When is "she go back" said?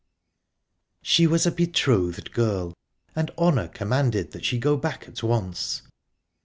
4.43-5.07